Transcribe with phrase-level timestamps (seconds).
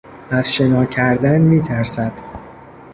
[0.31, 2.13] از شنا کردن میترسد.